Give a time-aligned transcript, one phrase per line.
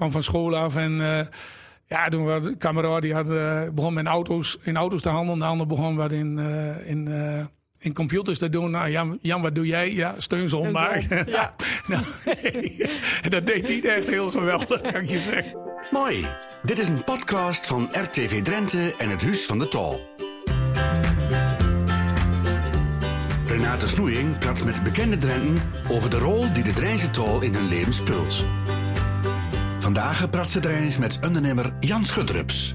[0.00, 1.26] kwam van school af en eh,
[1.90, 5.38] ja, toen was de kameraad die had, eh, begon met auto's, in auto's te handelen.
[5.38, 7.44] De ander begon wat in, eh, in, eh,
[7.78, 8.70] in computers te doen.
[8.70, 9.94] Nou, Jan, Jan, wat doe jij?
[9.94, 11.30] Ja, Steunzol, maken.
[11.30, 11.54] ja.
[11.88, 12.02] nou,
[13.22, 15.56] en dat deed niet echt heel geweldig, kan ik je zeggen.
[15.90, 16.26] Mooi.
[16.62, 20.08] Dit is een podcast van RTV Drenthe en het Huis van de Tol.
[23.46, 27.68] Renate Snoeing praat met bekende Drenten over de rol die de Drijnse Tol in hun
[27.68, 28.44] leven speelt.
[29.80, 32.74] Vandaag praat ze Drijns met ondernemer Jan Schutrups.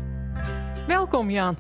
[0.88, 1.58] Welkom Jan.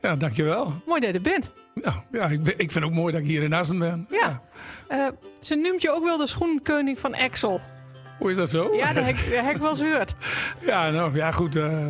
[0.00, 0.72] Ja, dankjewel.
[0.86, 1.50] Mooi dat je er bent.
[1.74, 4.06] Nou, ja, ik, ben, ik vind het ook mooi dat ik hier in Assen ben.
[4.10, 4.40] Ja.
[4.88, 5.06] Eh,
[5.40, 7.60] ze noemt je ook wel de schoenkoning van Axel.
[8.18, 8.74] Hoe is dat zo?
[8.74, 10.14] Ja, dat heb, ik- dat heb ik wel eens gehoord.
[10.70, 11.56] Ja, nou ja, goed.
[11.56, 11.86] eh,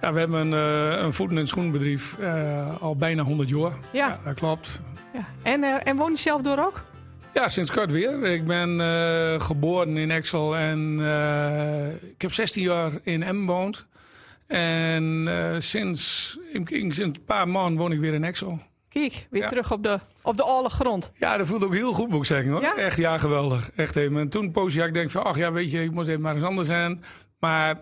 [0.00, 3.72] ja, we hebben een, eh, een voeten- en schoenbedrijf eh, al bijna 100 jaar.
[3.90, 4.18] Ja.
[4.24, 4.82] dat klopt.
[5.14, 5.24] Ja.
[5.42, 6.80] En, eh, en woon je zelf door ook?
[7.34, 8.24] Ja, sinds kort weer.
[8.24, 13.86] Ik ben eh, geboren in Exel en eh, ik heb 16 jaar in Emmen gewoond.
[14.46, 18.58] En eh, sinds, sinds een paar maanden woon ik weer in Exel.
[18.88, 19.48] Kijk, weer Ja.
[19.48, 21.12] terug op de, op de oude grond.
[21.14, 22.50] Ja, dat voelt ook heel goed, moet ik zeggen.
[22.50, 22.60] Hoor.
[22.62, 22.76] Ja?
[22.76, 23.70] Echt, ja, geweldig.
[23.76, 24.16] Echt even.
[24.16, 26.34] En toen poosje, ja, ik denk van, ach ja, weet je, ik moest even maar
[26.34, 27.04] eens anders zijn.
[27.40, 27.78] Maar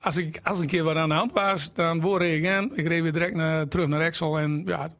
[0.00, 2.76] als ik als een keer wat aan de hand was, dan word ik aan.
[2.76, 4.38] Ik reed weer direct naar, terug naar Exel.
[4.38, 4.90] En ja,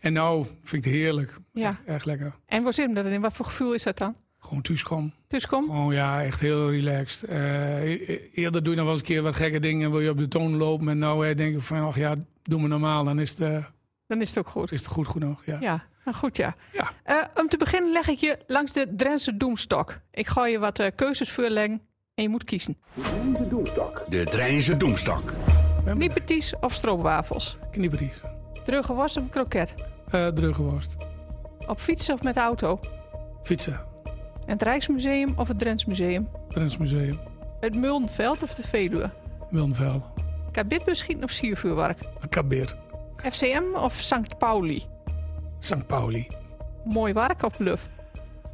[0.00, 1.36] en nou vind ik het heerlijk.
[1.52, 1.68] Ja.
[1.68, 2.34] Echt, echt lekker.
[2.46, 3.20] En waar zit hem dat in?
[3.20, 4.16] Wat voor gevoel is dat dan?
[4.38, 5.12] Gewoon thuiskom.
[5.28, 5.62] Dus kom.
[5.64, 7.28] Gewoon ja, echt heel relaxed.
[7.28, 9.90] Eh, e- eerder doe je nog wel eens een keer wat gekke dingen.
[9.90, 10.88] Wil je op de toon lopen.
[10.88, 13.04] En nou denk ik van, ach ja, doe me normaal.
[13.04, 13.64] Dan is het, eh,
[14.06, 14.72] Dan is het ook goed.
[14.72, 15.44] is het goed genoeg.
[15.44, 15.56] Ja.
[15.60, 16.56] Ja, nou goed ja.
[16.72, 16.90] Ja.
[17.02, 19.98] Eh, om te beginnen leg ik je langs de Drentse doemstok.
[20.10, 21.80] Ik ga je wat keuzes voorleggen
[22.16, 22.76] en je moet kiezen.
[24.08, 25.34] De Drijnse Doemstok.
[25.94, 27.56] Niepeties of stroopwafels?
[27.70, 28.20] Knieperies.
[28.64, 29.74] Drugge worst of kroket?
[30.14, 30.96] Uh, Druggeworst.
[31.66, 32.80] Op fietsen of met de auto?
[33.42, 33.80] Fietsen.
[34.46, 36.28] Het Rijksmuseum of het Drents Museum?
[36.48, 37.18] Drents Museum.
[37.60, 39.10] Het Muldenveld of de Veluwe?
[39.50, 40.04] Wildenveld.
[40.50, 41.98] Kabit beschieten of siervuurwerk?
[42.28, 42.74] Kabeer.
[43.16, 44.38] FCM of St.
[44.38, 44.84] Pauli?
[45.58, 45.86] St.
[45.86, 46.26] Pauli.
[46.84, 47.88] Mooi werk of bluff?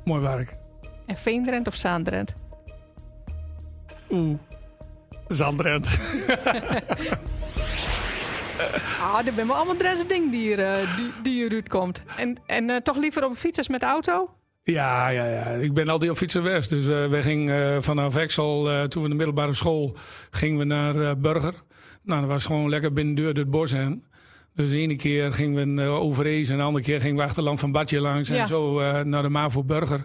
[0.04, 0.56] Mooi werk.
[1.06, 2.34] En Veendrent of Zaandrent?
[4.12, 4.38] Oeh.
[5.26, 5.88] Zandrent.
[9.00, 12.02] Ah, dit zijn allemaal Drentse dingen die hier, eh, die, die hier uitkomt.
[12.16, 14.30] En, en eh, toch liever op fiets als met de auto?
[14.62, 15.44] Ja, ja, ja.
[15.44, 16.70] Ik ben altijd op fietsen West.
[16.70, 19.96] Dus eh, we gingen vanaf Exel, toen we in de middelbare school,
[20.30, 21.54] gingen we naar Burger.
[22.02, 24.04] Nou, dat was gewoon lekker binnen de deur door het bos heen.
[24.54, 27.42] Dus de ene keer gingen we over Ees en de andere keer gingen we achter
[27.42, 28.28] Land van Badje langs.
[28.28, 28.36] Ja.
[28.36, 30.04] En zo naar de Mavo Burger.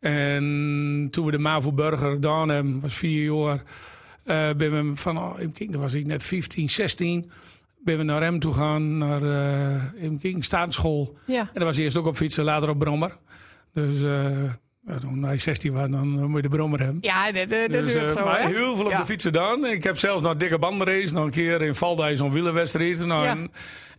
[0.00, 3.62] En toen we de Mavo Burger gedaan hebben, was vier jaar,
[4.24, 7.30] eh ben we van, oh, kijken, dat was ik net 15, 16,
[7.78, 9.20] ben we naar hem toe gaan, naar
[10.20, 11.16] kijken, staatsschool.
[11.26, 11.40] Ja.
[11.40, 13.16] En dat was eerst ook op fietsen, later op brommer.
[13.72, 14.52] Dus eh
[15.00, 16.98] toen hij 16 was, dan moet je de brommer hebben.
[17.00, 18.46] Ja, dat, dat, dat Dus, duurt eh, zo, maar hè?
[18.48, 18.98] heel veel op Ja.
[18.98, 19.66] de fietsen dan.
[19.66, 21.14] Ik heb zelfs nog dikke bandenrace.
[21.14, 23.06] Nog een keer in Valdij zo'n wielerwedstrijd.
[23.06, 23.30] Nou, Ja.
[23.30, 23.50] en,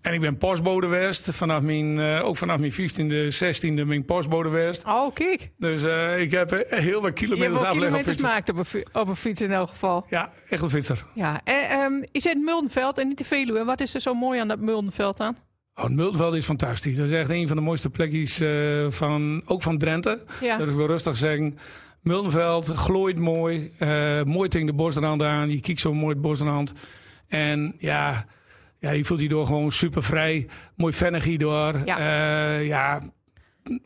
[0.02, 1.30] en ik ben postbode West.
[1.36, 4.86] Vanaf mijn, eh, ook vanaf mijn 15e, 16e ben ik postbode West.
[4.86, 5.50] Oh, kijk.
[5.58, 8.26] Dus eh, ik heb eh, heel wat kilometers afleggen op fietsen.
[8.28, 10.06] gemaakt op een, fi- op een fiets in elk geval.
[10.10, 11.04] Ja, echt een fietser.
[11.14, 13.64] Ja, en, ehm, je zit Muldenveld en niet de Veluwe.
[13.64, 15.38] Wat is er zo mooi aan dat Muldenveld aan?
[15.76, 16.98] Oh, het Muldenveld is fantastisch.
[16.98, 20.24] Dat is echt een van de mooiste plekjes, eh, van, ook van Drenthe.
[20.42, 20.58] Ja.
[20.58, 21.58] Dat ik wil rustig zeggen.
[22.02, 23.72] Muldenveld glooit mooi.
[23.78, 25.50] eh, mooi tegen de bosrand aan.
[25.50, 26.74] Je kijkt zo mooi het bosrand.
[27.28, 28.26] En ja,
[28.80, 30.48] ja, je voelt je door gewoon super vrij.
[30.76, 31.82] Mooi vennig hierdoor.
[31.86, 32.00] Ja.
[32.00, 33.02] Ja, ja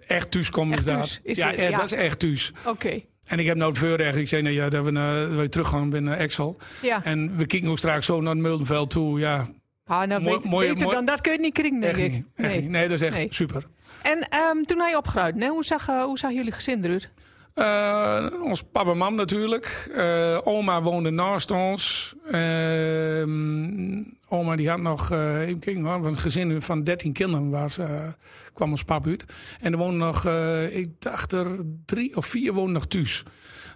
[0.07, 0.93] echt thuis komen is dat.
[0.93, 2.53] thuis, is ja, dat is echt thuis.
[2.65, 3.01] Oké.
[3.25, 4.15] En ik heb nou het voorrecht.
[4.15, 6.57] Ik zei nou ja, dat we, naar, dat we terug gaan binnen Excel.
[6.81, 7.03] Ja.
[7.03, 9.19] En we kijken ook straks zo naar het Muldenveld toe.
[9.19, 9.47] Ja,
[9.87, 12.11] Ah, nou, Mooi- beter, beter mooi- dan dat kun je niet krijgen, denk echt ik.
[12.11, 12.25] niet.
[12.35, 12.61] Nee.
[12.61, 12.69] niet.
[12.69, 13.27] Nee, dat is echt Nee.
[13.29, 13.63] super.
[14.01, 17.09] En ehm, toen hij opgeruimd, nee, hoe, zag, eh, hoe zag jullie gezin eruit?
[17.53, 19.89] Eh, ons papa en mam natuurlijk.
[19.95, 22.13] Eh, oma woonde naast ons.
[22.31, 28.07] Ehm, oma die had nog even kijken, was een gezin van 13 kinderen eh,
[28.53, 29.23] kwam ons pap uit.
[29.61, 30.25] En er woonden nog,
[30.71, 31.47] ik dacht er
[31.85, 33.23] drie of vier woonden nog thuis.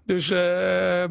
[0.05, 1.03] Dus eh,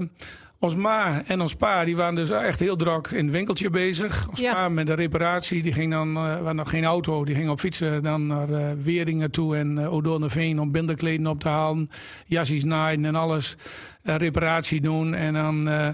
[0.60, 4.28] ons ma en ons pa die waren dus echt heel druk in het winkeltje bezig.
[4.28, 4.52] Ons Ja.
[4.52, 7.60] pa met de reparatie, die ging dan, eh we nog geen auto, die ging op
[7.60, 11.90] fietsen dan naar eh Weerdingen toe en uh, Odorneveen om binderkleden op te halen.
[12.26, 13.56] Jassies naaien en alles.
[14.02, 15.88] eh, reparatie doen en dan, eh,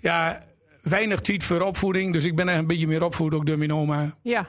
[0.00, 0.40] ja,
[0.82, 2.12] weinig tijd voor opvoeding.
[2.12, 4.14] Dus ik ben echt een beetje meer opvoed ook door mijn oma.
[4.22, 4.48] Ja,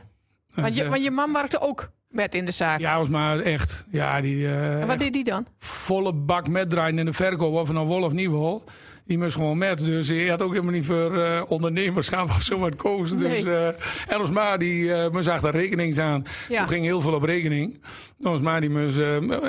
[0.53, 2.79] want Dus, je, eh, want je man werkte ook met in de zaak.
[2.79, 3.85] ja, ons maar echt.
[3.91, 5.47] Ja, die, eh, en wat deed die dan?
[5.59, 8.63] volle bak metdraaien in de verkoop, of het nou wol of niet wol.
[9.05, 9.77] Die moest gewoon met.
[9.77, 13.17] Dus hij had ook helemaal niet voor uh, ondernemerschap of zo wat koos.
[13.17, 13.67] Dus, uh,
[14.07, 16.23] en ons ma die uh, moest achter rekening aan.
[16.49, 16.57] Ja.
[16.57, 17.81] Toen ging heel veel op rekening.
[18.19, 18.99] Ons ma die moest,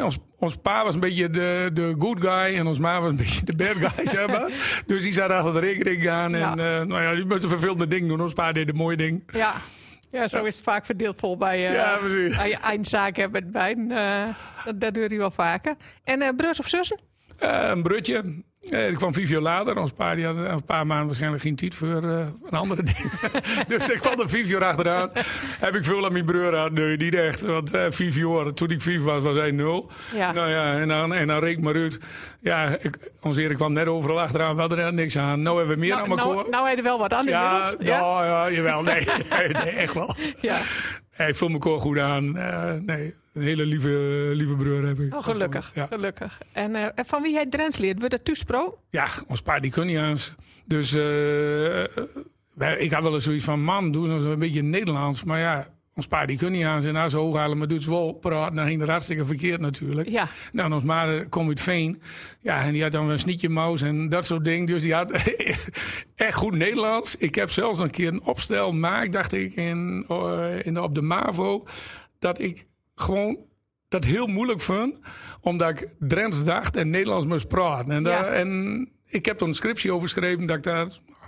[0.02, 3.16] ons, ons pa was een beetje de, de good guy en ons ma was een
[3.24, 4.50] beetje de bad guy, zeg maar.
[4.86, 6.84] Dus die zat achter de rekening aan en ja.
[6.84, 8.20] nou ja, die moest een vervelende ding doen.
[8.20, 9.22] Ons pa deed een mooi ding.
[9.32, 9.54] Ja.
[10.10, 11.98] Ja, zo is het vaak verdeeld vol bij, uh, ja,
[12.36, 13.90] bij je eindzaken met wijn.
[13.90, 14.24] Uh,
[14.64, 15.74] dat, dat doe je wel vaker.
[16.04, 16.98] En uh, broers of zussen?
[17.38, 18.44] Een brutje.
[18.70, 19.78] Uh, ik kwam Vivio later.
[19.78, 23.10] Ons pa die had een paar maanden waarschijnlijk geen tijd voor uh, een andere ding.
[23.66, 25.10] dus ik kwam er Vivio achteraan.
[25.60, 26.72] Heb ik veel aan mijn broer aan.
[26.72, 27.40] Nee, niet echt.
[27.40, 29.90] Want uh, Vivio, toen ik vier was, was hij nul.
[30.14, 30.32] Ja.
[30.32, 31.98] Nou ja, en dan, en dan reek maar uit.
[32.40, 34.54] Ja, ik, ons Erik kwam net overal achteraan.
[34.54, 35.40] We hadden er niks aan.
[35.42, 36.34] Nou hebben we meer nou, aan elkaar.
[36.34, 38.82] Nou, nou heb je er wel wat aan ja, Ja, nou, ja, jawel.
[38.82, 39.06] Nee,
[39.62, 40.14] nee, echt wel.
[40.40, 40.58] Ja.
[41.16, 42.32] Hij voelt me koor goed aan.
[42.84, 43.88] nee, een hele lieve,
[44.32, 45.14] lieve broer heb ik.
[45.14, 45.70] Oh, gelukkig.
[45.74, 45.86] Ja.
[45.86, 46.40] gelukkig.
[46.52, 48.78] En, uh, en van wie hij Drents leert, wordt dat toespro?
[48.90, 50.34] Ja, ons pa die kon niet eens.
[50.64, 51.82] Dus uh,
[52.78, 55.24] ik had wel eens zoiets van, man, doe nou een beetje Nederlands.
[55.24, 55.66] Maar ja,
[55.96, 58.56] ons pa die kon niet aan zijn zo hoog halen, maar doet wel praten.
[58.56, 60.08] Dan ging het hartstikke verkeerd natuurlijk.
[60.08, 60.28] Ja.
[60.52, 62.02] Nou, ons ma komt uit Veen.
[62.40, 64.66] Ja, en die had dan een snietje maus en dat soort dingen.
[64.66, 65.10] Dus die had
[66.14, 67.16] echt goed Nederlands.
[67.16, 70.06] Ik heb zelfs een keer een opstel gemaakt, dacht ik, in,
[70.62, 71.66] in, op de MAVO.
[72.18, 72.64] Dat ik
[72.94, 73.38] gewoon
[73.88, 74.98] dat heel moeilijk vond.
[75.40, 77.90] Omdat ik Drents dacht en Nederlands moest praten.
[77.90, 80.86] En, daar, en ik heb er een scriptie over geschreven dat ik daar,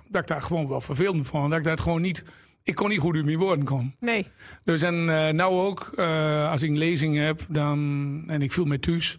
[0.08, 1.50] dat ik daar gewoon wel vervelend vond.
[1.50, 2.24] Dat ik dat gewoon niet...
[2.68, 3.94] Ik kon niet goed uit mijn woorden komen.
[4.00, 4.26] Nee.
[4.64, 8.64] Dus en uh, nou ook, uh, als ik een lezing heb dan, en ik voel
[8.64, 9.16] me thuis...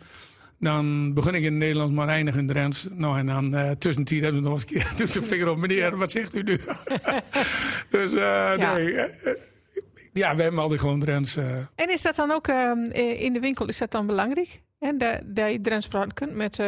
[0.62, 2.88] Dan begin ik in het Nederlands, maar eindig in Drents.
[2.92, 5.98] Nou, en dan uh, tussentijd hebben ze nog eens een keer tussen vinger op meneer,
[5.98, 6.60] wat zegt u nu?
[7.90, 8.56] dus ja.
[8.56, 8.94] nee,
[10.13, 11.38] ja, we hebben altijd gewoon Drents.
[11.75, 12.48] En is dat dan ook
[12.94, 14.62] in de winkel, is dat dan belangrijk?
[14.80, 16.62] En dat, dat je Drents praten kunt met,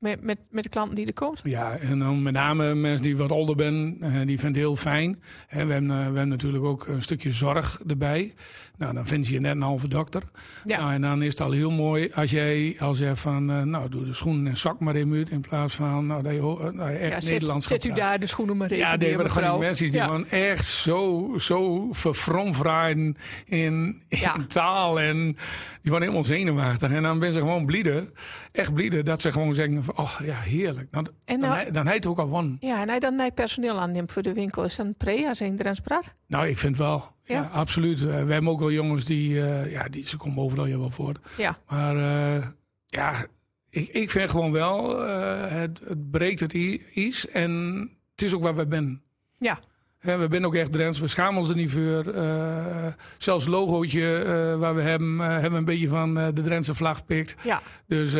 [0.00, 1.40] met, met, met de klanten die er komt?
[1.44, 5.22] Ja, en dan met name mensen die wat ouder zijn, die vinden het heel fijn.
[5.48, 8.34] En we, hebben, we hebben natuurlijk ook een stukje zorg erbij.
[8.80, 10.22] Nou, dan vind je net een halve dokter.
[10.64, 10.78] Ja.
[10.78, 13.88] Nou, en dan is het al heel mooi als jij al zegt van, uh, nou,
[13.88, 17.22] doe de schoenen en zak maar in in plaats van, nou, dat je, nou, echt
[17.22, 18.78] ja, Nederlands zet, zet u daar de schoenen maar in.
[18.78, 25.00] Ja, die hebben gewoon die mensen die gewoon echt zo, zo verfromvraaien in, in taal
[25.00, 25.36] en
[25.82, 26.90] die waren helemaal zenuwachtig.
[26.90, 28.10] En dan ben ze gewoon blieden,
[28.52, 30.92] echt blieden, dat ze gewoon zeggen van, oh ja, heerlijk.
[30.92, 32.56] Dan, en nou, dan, dan heet het ook al won.
[32.60, 35.56] Ja, en hij dan mij personeel aanneemt voor de winkel, is dan pre als een
[35.56, 36.12] Drents praat?
[36.26, 37.04] Nou, ik vind wel.
[37.24, 38.00] Ja, absoluut.
[38.00, 40.90] Uh, we hebben ook wel jongens die, uh, ja, die, ze komen overal je wel
[40.90, 41.14] voor.
[41.36, 41.58] Ja.
[41.68, 42.46] Maar uh,
[42.86, 43.26] ja,
[43.70, 48.54] ik, ik vind gewoon wel, het, het breekt het is en het is ook waar
[48.54, 49.02] we zijn.
[49.38, 49.60] Ja.
[50.00, 52.14] We zijn ook echt Drents, we schamen ons er niet voor.
[52.14, 52.86] Uh,
[53.18, 57.34] zelfs logootje uh, waar we hebben, uh, hebben een beetje van de Drentse vlag gepikt.
[57.42, 57.60] Ja.
[57.86, 58.12] Dus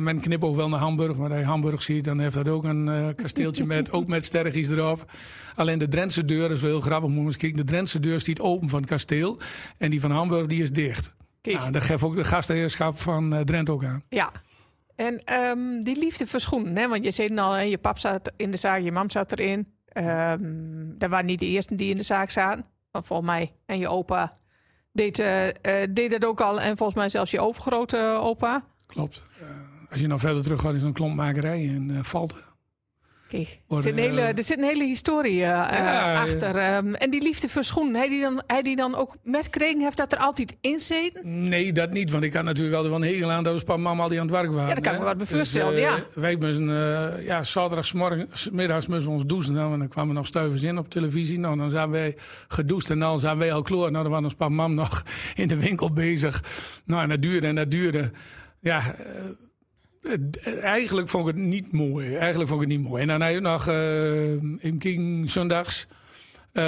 [0.00, 1.16] men knip ook wel naar Hamburg.
[1.16, 4.68] Maar als je Hamburg ziet, dan heeft dat ook een kasteeltje met, ook met sterretjes
[4.68, 5.10] erop.
[5.54, 7.10] Alleen de Drentse deur is wel heel grappig.
[7.10, 7.58] Moet eens kijken.
[7.58, 9.38] De Drentse deur staat open van het kasteel.
[9.78, 11.14] En die van Hamburg die is dicht.
[11.40, 11.56] Kijk.
[11.56, 14.02] Nou, dat geeft ook de gastheerschap van Drenthe ook aan.
[14.08, 14.32] Ja.
[14.96, 16.88] En um, die liefde verschoenen, hè?
[16.88, 19.66] want je zei al, je pap zat in de zaak, je mam zat erin.
[19.94, 22.64] Um, dat waren niet de eerste die in de zaak zaten.
[22.90, 24.32] Maar volgens mij en je opa
[24.92, 25.52] deed, uh, uh,
[25.90, 26.60] deed dat ook al.
[26.60, 28.64] En volgens mij zelfs je overgrote opa.
[28.86, 29.24] Klopt.
[29.90, 32.51] als je nou verder terug gaat, is een klompmakerij in Valten.
[33.32, 36.76] Er zit, een hele, er zit een hele historie uh, achter.
[36.76, 39.80] Um, en die liefde voor schoenen, hij die dan, hij die dan ook met kregen,
[39.80, 41.48] heeft dat er altijd in zitten?
[41.48, 42.10] Nee, dat niet.
[42.10, 44.26] Want ik had natuurlijk wel een hegel aan dat we pa mama al die aan
[44.26, 44.68] het werk waren.
[44.68, 45.98] Ja, dat kan ik me wat voorstellen, dus, uh, ja.
[46.14, 49.54] Wij moesten, uh, ja, zaterdagmiddags moesten we ons douchen.
[49.54, 51.38] Nou, en dan kwamen nog stuivers in op televisie.
[51.38, 52.16] Nou, dan zijn wij
[52.48, 53.90] gedoucht en dan zijn wij al klaar.
[53.90, 55.02] Nou, dan waren ons pa mam nog
[55.34, 56.44] in de winkel bezig.
[56.84, 58.10] Nou, en dat duurde en dat duurde.
[58.60, 58.94] Ja...
[60.62, 62.16] Eigenlijk vond ik het niet mooi.
[62.16, 63.02] Eigenlijk vond ik het niet mooi.
[63.02, 64.32] En dan heb je nog uh,
[64.64, 65.86] in King zondags.
[66.52, 66.64] Uh,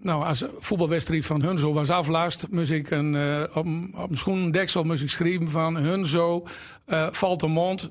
[0.00, 4.84] nou, als voetbalwedstrijd van Hunzo was aflast, moest ik een, uh, op, op een schoenendeksel
[4.84, 6.46] moest ik schrijven van Hunzo,
[6.86, 7.90] uh, valt de mond.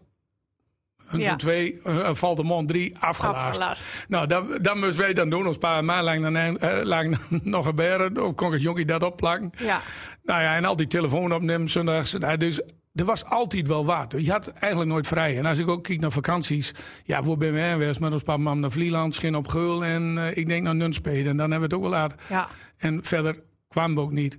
[1.05, 1.35] Hunzo ja.
[1.35, 1.79] 2,
[2.11, 3.43] valt de mond 3, afgelast.
[3.43, 4.05] afgelast.
[4.07, 5.45] Nou, dat, dat moesten wij dan doen.
[5.45, 7.67] Als paar maanden lang, dan, lang nog.
[7.67, 9.51] Of kon ik het jonkie dat opplakken.
[9.57, 9.81] Ja.
[10.23, 12.13] Nou ja, en al die telefoon opnemen zondags.
[12.13, 12.61] Nou, dus
[12.95, 14.15] er was altijd wel wat.
[14.17, 15.37] Je had eigenlijk nooit vrij.
[15.37, 16.73] En als ik ook kijk naar vakanties.
[17.03, 17.99] Ja, waar ben wij geweest?
[17.99, 19.85] Met ons papa mam naar Vlieland, Schin op Geul.
[19.85, 21.27] En uh, ik denk naar Nunspeed.
[21.27, 22.15] En dan hebben we het ook wel laat.
[22.29, 22.47] Ja.
[22.77, 24.37] En verder kwamen we ook niet.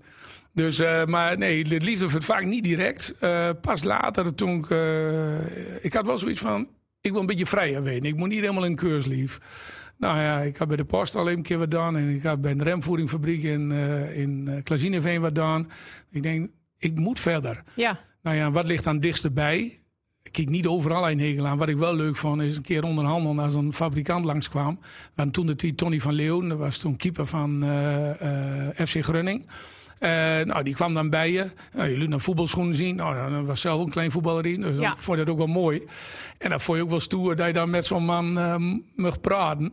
[0.53, 3.15] Dus, uh, maar nee, de liefde voor het vaak niet direct.
[3.21, 4.69] Uh, pas later toen ik...
[5.83, 6.69] ik had wel zoiets van...
[7.01, 8.09] Ik wil een beetje vrijer weten.
[8.09, 9.39] Ik moet niet helemaal in keurslief.
[9.99, 11.97] Nou ja, ik heb bij de post al een keer wat gedaan.
[11.97, 13.73] En ik heb bij een remvoeringfabriek in,
[14.13, 15.71] in Klazineveen wat gedaan.
[16.11, 17.63] Ik denk, ik moet verder.
[17.75, 18.01] Ja.
[18.27, 19.81] Nou ja, wat ligt dan dichtst bij?
[20.23, 21.59] ik kijk niet overal een hegel aan.
[21.59, 24.79] Wat ik wel leuk vond, is een keer onderhandelen als een fabrikant langskwam.
[25.15, 29.47] Want toen de Tony van Leeuwen, dat was toen keeper van eh, eh, FC Grunning.
[30.01, 31.51] Uh, nou, die kwam dan bij je.
[31.73, 32.97] Nou, jullie naar voetbalschoenen zien.
[32.97, 34.61] Nou, dan was zelf een klein voetballer in.
[34.61, 34.83] Dus Ja.
[34.83, 35.83] dan vond je dat ook wel mooi.
[36.39, 38.55] En dan vond je ook wel stoer dat je dan met zo'n man eh,
[38.97, 39.73] mocht praten.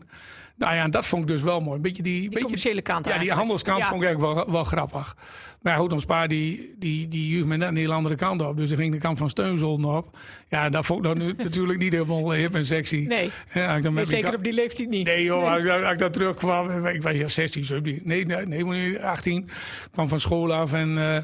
[0.58, 1.76] Nou ja, en dat vond ik dus wel mooi.
[1.76, 3.88] Een beetje die, Die beetje, commerciële kant ja, die handelskant Ja.
[3.88, 5.16] vond ik eigenlijk wel, wel grappig.
[5.62, 8.58] Maar goed, ons pa die, die, die me net een hele andere kant op.
[8.58, 10.18] Dus die ging de kant van Steunzolden op.
[10.50, 13.06] Ja, dat vond ik dan natuurlijk niet helemaal hip en sexy.
[13.08, 13.30] Nee.
[13.54, 15.06] Ja, ik dan met Zeker op die leeftijd niet.
[15.06, 18.46] Nee joh, Als, ik, als ik daar terugkwam, ik was ja 16, 17, nee, nee,
[18.46, 19.50] nee, maar nu 18,
[19.92, 21.24] kwam van school af en eh,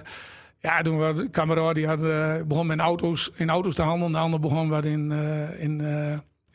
[0.60, 4.18] ja, toen was kameraad die had, eh, begon met auto's, in auto's te handelen, de
[4.18, 5.82] ander begon wat in, eh, in,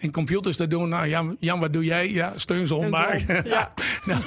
[0.04, 0.88] in computers te doen.
[0.88, 2.10] Nou, Jan, Jan, wat doe jij?
[2.10, 3.20] Ja, steunzon maar.
[3.20, 3.72] Steunzon, ja.
[4.04, 4.22] nou,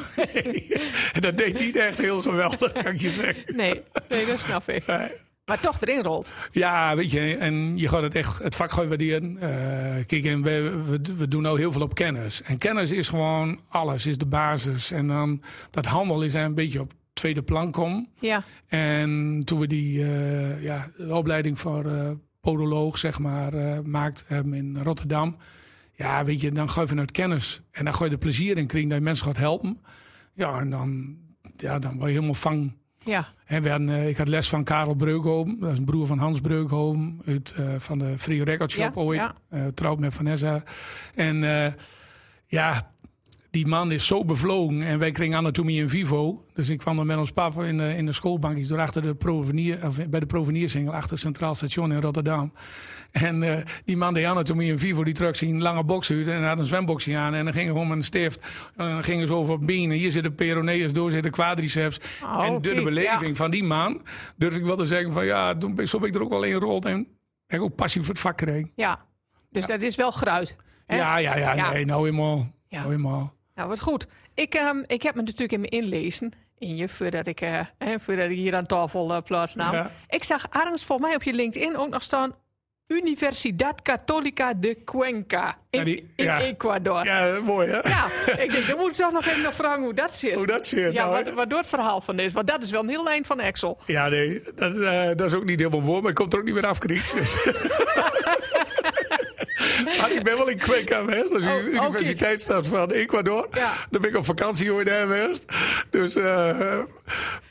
[1.14, 3.56] en dat deed niet echt heel geweldig, kan ik je zeggen.
[3.56, 4.86] Nee, nee, dat snap ik.
[4.88, 5.10] Nee.
[5.46, 6.32] Maar toch erin rolt.
[6.52, 9.38] Ja, weet je, en je gaat het echt het vak gaan waarderen.
[9.40, 12.42] Eh, kijk, en we, we, we doen nou heel veel op kennis.
[12.42, 14.92] En kennis is gewoon alles, is de basis.
[14.92, 15.42] En dan
[15.72, 18.08] dat handel is een beetje op tweede plan komen.
[18.20, 23.80] Ja, En toen we die eh, ja, de opleiding voor eh, podoloog, zeg maar, eh,
[23.80, 25.38] maakt hebben in Rotterdam.
[25.98, 27.62] Ja, weet je, dan ga je vanuit kennis.
[27.72, 29.82] En dan ga je er plezier in krijgen dat je mensen gaat helpen.
[30.34, 31.18] Ja, en dan,
[31.56, 32.76] ja, dan word je helemaal vang.
[33.04, 33.28] ja.
[33.46, 35.60] En we hadden, eh, ik had les van Karel Breukhoven.
[35.60, 37.22] Dat is een broer van Hans Breukhoven.
[37.26, 39.20] Uit, eh, van de Free Record Shop Ja, ooit.
[39.22, 39.36] ja.
[39.50, 40.64] Eh, trouwd met Vanessa.
[41.16, 41.36] En
[42.48, 42.92] ja,
[43.58, 44.82] die man is zo bevlogen.
[44.82, 46.46] En wij kregen anatomie in vivo.
[46.54, 48.68] Dus ik kwam dan met ons papa in de, in de schoolbankjes.
[48.68, 50.94] Door achter de provenier, of bij de proveniersingel.
[50.94, 52.54] Achter het Centraal Station in Rotterdam.
[53.12, 55.04] En eh, die man deed anatomie in vivo.
[55.04, 56.28] Die trok zijn lange uit.
[56.28, 57.34] En had een zwemboxje aan.
[57.34, 58.46] En dan gingen we gewoon met een stift.
[58.76, 59.98] En dan gingen ze over benen.
[59.98, 62.00] Hier zitten peroneus, door zitten quadriceps.
[62.24, 63.36] Oh, en door de beleving ja.
[63.36, 64.02] van die man.
[64.36, 66.86] Durf ik wel te zeggen van ja, toen ben- ik er ook wel in gerold.
[66.86, 67.08] En
[67.48, 68.72] heb ik ook passie voor het vak gekregen.
[68.76, 69.06] Ja.
[69.50, 70.56] Dus dat is wel gruit.
[70.86, 70.96] hè?
[70.98, 71.72] Ja, ja, ja, Ja.
[71.72, 72.56] Nee, nou helemaal.
[72.68, 72.78] Ja.
[72.78, 73.37] Nou helemaal.
[73.58, 74.06] Nou, wat goed.
[74.34, 76.32] Ik, ehm, ik heb me natuurlijk in me inlezen.
[76.58, 79.74] In je, voordat ik, eh, hè, voordat ik hier aan tafel uh, plaatsnam.
[79.74, 79.92] Ja.
[80.10, 82.36] Ik zag ergens volgens mij op je LinkedIn ook nog staan...
[82.88, 86.40] Universidad Católica de Cuenca in, Ja, die- in ja.
[86.40, 87.06] Ecuador.
[87.06, 87.26] Ja.
[87.26, 87.78] Ja, mooi hè?
[88.44, 90.34] ik denk, dan moet ik toch nog even nog vragen hoe dat zit.
[90.34, 90.94] Hoe dat zit.
[90.94, 92.34] ja, nou, wat, wat door het verhaal van is.
[92.34, 93.78] Want dat is wel een heel eind van Excel.
[93.86, 96.44] Ja, nee, dat, eh, dat is ook niet helemaal voor, maar ik kom er ook
[96.46, 97.12] niet meer af, Kriek.
[97.14, 97.36] Dus.
[99.84, 103.48] maar ik ben wel in Cuenca geweest, dat is Oh, de universiteitsstad van Ecuador.
[103.52, 103.74] Ja.
[103.90, 105.46] Daar ben ik op vakantie ooit geweest.
[105.90, 106.78] Dus eh,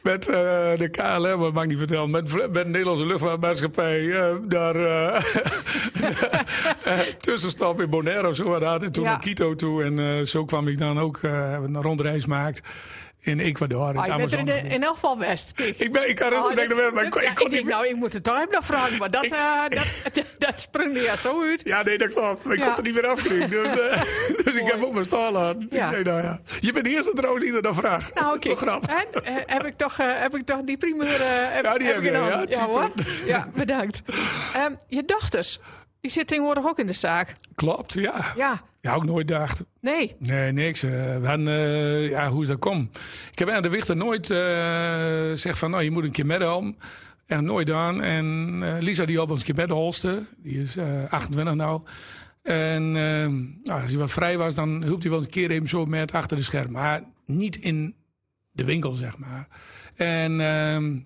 [0.02, 0.37] met eh,
[0.78, 4.75] de KLM, wat mag ik niet vertellen, met, met de Nederlandse luchtvaartmaatschappij eh, daar
[7.18, 8.83] tussenstap in Bonaire of zo had.
[8.83, 9.11] En toen Ja.
[9.11, 9.83] naar Quito toe.
[9.85, 12.61] En zo kwam ik dan ook een rondreis gemaakt
[13.26, 13.90] in Ecuador.
[13.90, 14.73] in Ah, het je bent er in, Amazonegebied.
[14.78, 15.52] in elk geval West.
[15.52, 15.78] Kijk.
[15.78, 17.61] Ik, ben, ik kan rustig Oh, denken, maar ik kon, ja, ik kon ik niet
[17.61, 18.99] denk, nou, ik moet het toch even nog vragen.
[18.99, 19.62] Maar dat, eh,
[20.12, 21.61] dat, dat, springt ja zo uit.
[21.64, 22.45] Ja, nee, dat klopt.
[22.45, 22.66] Maar ik Ja.
[22.66, 23.50] kon er niet meer afkrijgen.
[23.50, 24.02] Dus, eh,
[24.45, 25.66] dus ik heb ook mijn stal laten.
[25.71, 25.85] Ja.
[25.87, 26.40] Ik denk, nou ja.
[26.61, 28.14] Je bent de eerste trouwens die er dan vraagt.
[28.14, 28.56] Nou, oké.
[28.56, 28.90] Grappig.
[28.90, 31.18] En, eh, heb, ik toch, heb ik toch die primeur...
[31.21, 32.90] heb, Ja, die heb ik je, in ja, ja hoor.
[33.26, 34.02] Ja, bedankt.
[34.54, 35.61] Ehm, je dochters,
[36.06, 37.32] die zitten tegenwoordig ook in de zaak.
[37.54, 38.25] Klopt, ja.
[38.36, 39.64] Ja, Ja, ook nooit dacht.
[39.80, 40.14] nee.
[40.18, 40.82] Nee, niks.
[40.82, 42.90] eh, we hadden, eh, ja, hoe is dat kom?
[43.32, 44.38] Ik heb aan de Wichter nooit uh,
[45.30, 46.78] gezegd van, nou, je moet een keer medhelpen.
[47.26, 48.02] En nooit aan.
[48.02, 50.22] En eh, Lisa die op ons een keer medholste.
[50.36, 51.80] Die is eh 28 nou.
[52.42, 53.26] En eh,
[53.68, 55.86] nou, als hij wat vrij was, dan hielp hij wel eens een keer even zo
[55.86, 56.70] met achter de scherm.
[56.72, 57.94] Maar niet in
[58.52, 59.48] de winkel, zeg maar.
[59.94, 60.98] En ehm,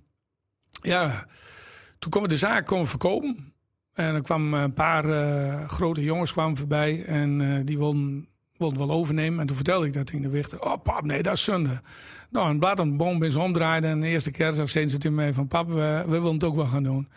[0.82, 1.26] ja,
[1.98, 3.49] toen kwam de zaak komen verkopen.
[3.94, 7.04] En er kwamen een paar eh, grote jongens kwamen voorbij.
[7.04, 9.40] En eh, die wilden, wilden wel overnemen.
[9.40, 10.62] En toen vertelde ik dat tegen de wichter.
[10.62, 11.80] Oh pap, nee, dat is zonde.
[12.30, 13.40] Nou, een blad aan de boom ben ze.
[13.40, 15.48] En de eerste kerstdag zeiden ze tegen mij van...
[15.48, 17.08] Pap, we, we willen het ook wel gaan doen.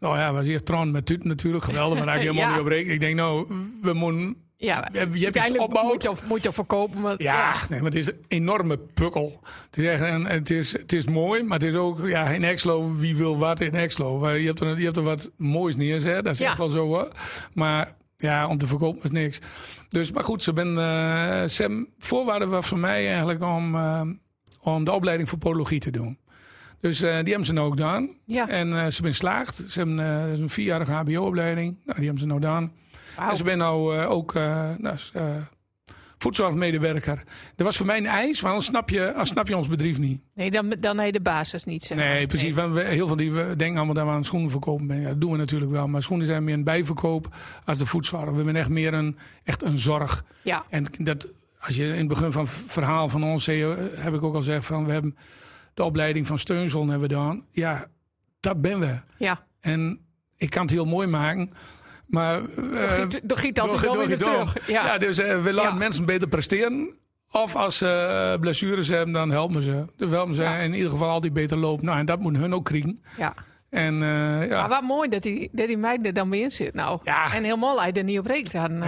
[0.00, 1.64] Nou ja, was eerst tron met tut natuurlijk.
[1.64, 2.56] Geweldig, maar daar heb ik helemaal Ja.
[2.56, 2.94] niet op rekenen.
[2.94, 3.46] Ik denk, nou,
[3.82, 4.36] we moeten...
[4.60, 5.92] Ja, Je hebt uiteindelijk opbouwd.
[5.92, 7.00] moet je, moet je verkopen.
[7.00, 9.40] Maar, Ja, nee, maar het is een enorme pukkel.
[9.66, 12.44] Het is, echt, een- het is, het is mooi, maar het is ook ja, in
[12.44, 14.30] Exlo, wie wil wat in Exlo?
[14.30, 16.46] Je hebt er, je hebt er wat moois neerzet, dat is Ja.
[16.46, 17.08] echt wel zo hoor.
[17.54, 19.38] Maar ja, om te verkopen is niks.
[19.88, 24.00] Dus, maar goed, ze ben, eh ze, voorwaarde was voor mij eigenlijk om, eh,
[24.60, 26.18] om de opleiding voor podologie te doen.
[26.80, 28.08] Dus eh, die hebben ze nou ook gedaan.
[28.24, 28.48] Ja.
[28.48, 29.64] En ze ben slaagd.
[29.68, 31.76] Ze hebben een vierjarige HBO-opleiding.
[31.84, 32.72] Nou, die hebben ze nou gedaan.
[33.18, 33.30] Wauw.
[33.30, 35.24] En ze ben nou eh, ook eh, nou, eh,
[36.18, 37.22] voedzorgmedewerker.
[37.56, 39.98] Dat was voor mij een eis, want dan snap je, dan snap je ons bedrijf
[39.98, 40.22] niet.
[40.34, 41.84] Nee, dan, dan heb je de basis niet.
[41.84, 42.06] Zeg maar.
[42.06, 42.54] Nee, precies.
[42.54, 45.00] We, heel veel die we denken allemaal dat we aan schoenen verkopen.
[45.00, 45.88] Ja, dat doen we natuurlijk wel.
[45.88, 47.34] Maar schoenen zijn meer een bijverkoop
[47.64, 48.30] als de voedzorg.
[48.30, 50.24] We zijn echt meer een, echt een zorg.
[50.42, 51.28] Ja, En dat,
[51.60, 54.40] als je in het begin van het verhaal van ons, eh, heb ik ook al
[54.40, 55.16] gezegd van we hebben
[55.74, 57.44] de opleiding van steunzon hebben we gedaan.
[57.50, 57.86] Ja,
[58.40, 58.98] dat ben we.
[59.16, 59.46] ja.
[59.60, 60.00] En
[60.36, 61.52] ik kan het heel mooi maken.
[62.08, 62.92] Maar, Door eh,
[63.38, 64.66] giet- altijd wel weer terug.
[64.68, 64.98] Ja, Ja.
[64.98, 65.78] dus eh, we laten Ja.
[65.78, 66.90] mensen beter presteren.
[67.30, 69.84] Of als ze eh, blessures hebben, dan helpen ze.
[69.96, 70.56] Dus helpen ze Ja.
[70.56, 71.84] in ieder geval altijd beter lopen.
[71.84, 73.02] Nou, en dat moeten hun ook kriegen.
[73.16, 73.34] ja.
[73.70, 76.74] En ja, Maar wat mooi dat die, dat die meiden er dan bij in zit.
[76.74, 77.00] Nou.
[77.04, 77.34] Ja.
[77.34, 78.52] En helemaal hij er niet op rekent.
[78.52, 78.82] Dan,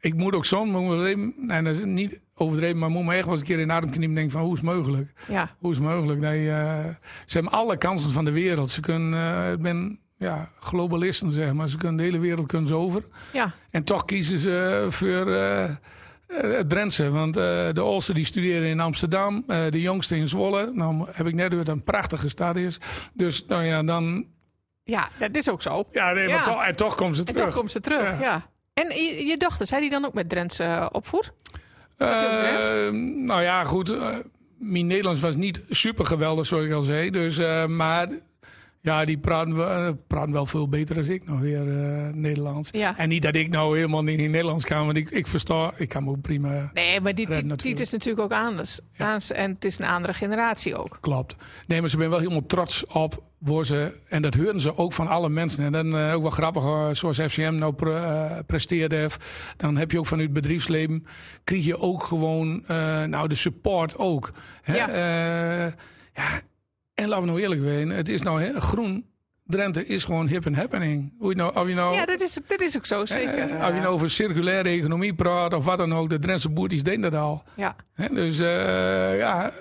[0.00, 3.30] ik moet ook soms, moet nee, dat is niet overdreven, maar moet me echt wel
[3.32, 5.12] eens een keer in de adem kniepen en denken van hoe is het mogelijk?
[5.28, 5.50] ja.
[5.58, 6.20] Hoe is het mogelijk?
[6.20, 6.94] Dat je,
[7.26, 8.70] ze hebben alle kansen van de wereld.
[8.70, 12.74] Ze kunnen, ik ben ja, globalisten zeg maar, ze kunnen de hele wereld kunnen ze
[12.74, 13.02] over.
[13.32, 13.52] Ja.
[13.70, 15.70] En toch kiezen ze voor eh, eh,
[16.26, 17.10] het Drentse.
[17.10, 20.70] Want eh, de oudste die studeren in Amsterdam, eh, de jongste in Zwolle.
[20.74, 22.78] Nou heb ik net gehoord een prachtige stad is.
[23.12, 24.26] Dus nou ja, dan...
[24.84, 25.84] ja, dat is ook zo.
[25.92, 26.34] Ja, nee, Ja.
[26.34, 27.44] Maar toch, en toch komen ze En terug.
[27.50, 28.02] toch komt ze terug.
[28.02, 28.20] Ja.
[28.20, 28.46] Ja.
[28.74, 31.32] En je, je dochter, zei die dan ook met Drents eh, opvoed?
[31.96, 32.90] Eh,
[33.26, 33.90] nou ja, goed.
[33.90, 34.06] eh,
[34.58, 37.10] mijn Nederlands was niet super geweldig, zoals ik al zei.
[37.10, 38.08] Dus, eh, maar
[38.82, 42.68] ja, die praten, wel- eh, praten wel veel beter dan ik nog weer eh, Nederlands.
[42.72, 42.98] Ja.
[42.98, 45.88] En niet dat ik nou helemaal niet in Nederlands kan, want ik, ik versta, ik
[45.88, 46.70] kan me ook prima.
[46.74, 47.76] Nee, maar die, Red die, natuurlijk.
[47.76, 48.80] die is natuurlijk ook anders.
[48.98, 49.32] Anders.
[49.32, 50.98] En het is een andere generatie ook.
[51.00, 51.36] Klopt.
[51.66, 53.96] Nee, maar ze zijn wel helemaal trots op waar ze.
[54.08, 55.64] En dat horen ze ook van alle mensen.
[55.64, 59.24] En dan eh, ook wel grappig, zoals FCM nou pre, presteert heeft.
[59.56, 61.04] Dan heb je ook vanuit het bedrijfsleven.
[61.44, 62.62] Krijg je ook gewoon.
[63.08, 64.32] nou, de support ook.
[64.62, 64.74] Hè?
[64.76, 64.88] Ja.
[66.14, 66.40] Ja.
[67.00, 67.90] En laten we nou eerlijk zijn.
[67.90, 69.06] Het is nou hè, groen.
[69.46, 71.12] Drenthe is gewoon hip en happening.
[71.18, 73.38] Hoe je nou, of je nou, Ja, dat is, dat is ook zo, zeker.
[73.50, 76.10] eh, of je nou over circulaire economie praat of wat dan ook.
[76.10, 77.42] De Drentse boertjes deden dat al.
[77.56, 77.76] Ja.
[78.10, 79.52] Dus eh, ja,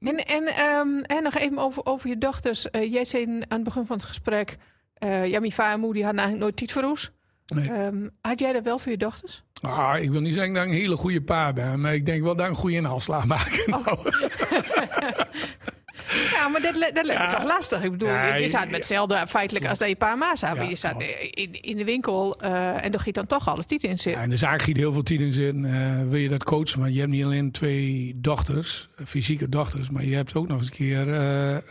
[0.00, 2.70] En, en, ehm, en nog even over, over je dochters.
[2.70, 4.56] Eh, jij zei aan het begin van het gesprek...
[4.94, 7.10] eh ja, mijn vader en moeder die hadden eigenlijk nooit tijd voor ons.
[7.46, 7.70] Nee.
[7.72, 9.42] Ehm, had jij dat wel voor je dochters?
[9.60, 12.22] Ah, ik wil niet zeggen dat ik een hele goede pa ben, maar ik denk
[12.22, 13.64] wel dat ik een goede inhaalslag maak.
[13.70, 13.86] Oh.
[13.86, 13.98] Nou,
[16.36, 17.30] Ja, maar dat, dat lijkt me Ja.
[17.30, 17.82] toch lastig.
[17.82, 18.60] Ik bedoel, Ja, je ja.
[18.64, 20.62] met hetzelfde feitelijk als dat je pa en ma zaten.
[20.62, 21.06] Ja, je zat klopt.
[21.30, 24.22] in, in de winkel eh, en daar giet dan toch alle tijd in ja, zitten.
[24.22, 25.64] in de zaak giet heel veel tijd in zitten.
[25.64, 29.90] Eh, wil je dat coachen, maar je hebt niet alleen twee dochters, eh, fysieke dochters,
[29.90, 31.62] maar je hebt ook nog eens een keer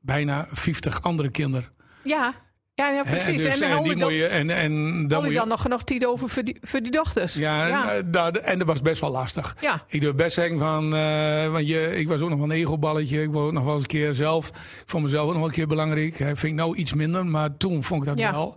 [0.00, 1.68] bijna 50 andere kinderen.
[2.02, 2.34] Ja,
[2.80, 3.42] ja, ja Hè, precies.
[3.42, 4.72] dus, en dan eh, die ik moet je, en, en
[5.08, 7.34] dan moet ik je, dan nog genoeg tijd over voor die, voor die dochters.
[7.34, 7.92] ja, ja.
[7.94, 9.56] En, nou, en dat was best wel lastig.
[9.60, 9.84] Ja.
[9.88, 13.22] Ik durf best zeggen van, eh, want je, ik was ook nog wel een egoballetje.
[13.22, 14.48] Ik ook nog wel eens een keer zelf.
[14.48, 16.20] Ik vond mezelf ook nog wel een keer belangrijk.
[16.20, 18.30] Eh, vind ik nou iets minder, maar toen vond ik dat Ja.
[18.32, 18.54] wel.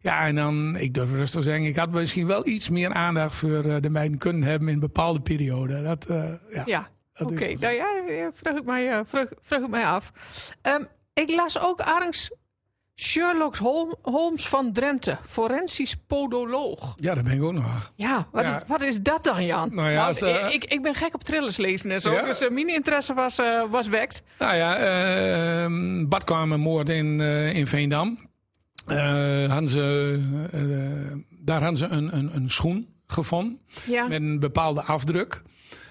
[0.00, 3.34] Ja, en dan, ik durf rustig te zeggen, ik had misschien wel iets meer aandacht
[3.36, 5.84] voor eh, de meiden kunnen hebben in bepaalde perioden.
[5.84, 6.06] Dat,
[6.52, 7.52] ja, Ja, dat oké.
[7.58, 10.12] Nou ja, vraag ik mij, vraag, vraag ik mij af.
[10.62, 10.82] Ehm,
[11.14, 12.30] ik las ook Arns
[12.98, 16.94] Sherlock Holm- Holmes van Drenthe, forensisch podoloog.
[17.00, 17.92] Ja, dat ben ik ook nog.
[17.96, 18.56] Ja, wat, Ja.
[18.56, 19.74] Is, wat is dat dan, Jan?
[19.74, 22.22] Nou ja, eh, ik, ik ben gek op thrillers lezen en zo, Ja?
[22.24, 24.22] dus eh, mijn interesse was, eh, was wekt.
[24.38, 25.66] Nou ja, eh
[26.08, 28.28] badkamermoord in, eh, in Veendam.
[28.86, 30.18] Eh, hadden ze,
[30.52, 33.58] eh, daar hadden ze een, een, een schoen gevonden.
[33.86, 35.42] Ja, met een bepaalde afdruk.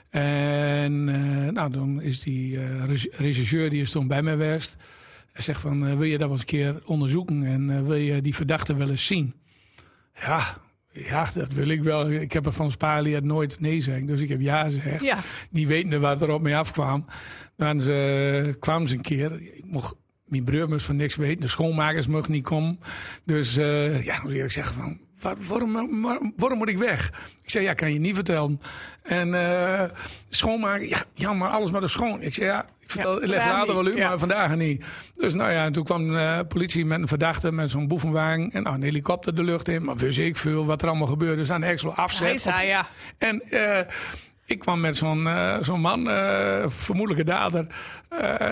[0.10, 4.76] En eh, nou, dan is die eh, reg- regisseur die is toen bij mij geweest.
[5.36, 7.96] Hij zegt van, eh, wil je dat wel eens een keer onderzoeken en eh, wil
[7.96, 9.34] je die verdachte wel eens zien?
[10.22, 10.42] Ja,
[10.92, 12.12] ja, dat wil ik wel.
[12.12, 15.02] Ik heb er van Spaarleer nooit nee zeggen, dus ik heb ja gezegd.
[15.02, 15.18] ja,
[15.50, 17.06] Niet wetende wat er op mij afkwam.
[17.58, 19.32] Dan ze, kwamen ze een keer.
[19.42, 19.96] Ik mocht,
[20.26, 21.42] mijn broer moest van niks weten.
[21.42, 22.80] De schoonmakers mochten niet komen.
[23.26, 25.00] Dus eh, ja, moet ik zeggen van...
[25.22, 27.08] Waar, waarom, waar- waarom moet ik weg?
[27.44, 28.62] Ik zei, ja, kan je niet vertellen.
[29.04, 29.90] En eh
[30.30, 32.22] schoonmaken, ja, ja, maar alles maar de schoon.
[32.22, 34.08] Ik zei, ja, vertel, Ja, leg later wel ja.
[34.08, 34.86] maar vandaag niet.
[35.16, 38.52] Dus nou ja, en toen kwam de politie met een verdachte met zo'n boevenwagen.
[38.52, 39.84] En nou, een helikopter de lucht in.
[39.84, 41.36] Maar wist ik veel wat er allemaal gebeurde.
[41.36, 42.28] Dus aan de Exlo afzet.
[42.28, 42.86] hij zei ja.
[43.18, 43.80] En eh,
[44.46, 47.68] ik kwam met zo'n eh, zo'n man, eh, vermoedelijke dader,
[48.10, 48.50] eh,